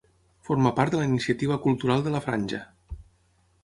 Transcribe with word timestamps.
Forma 0.47 0.71
part 0.79 0.95
de 0.95 1.03
la 1.03 1.07
Iniciativa 1.11 1.59
Cultural 1.69 2.09
de 2.09 2.17
la 2.19 2.25
Franja. 2.29 2.67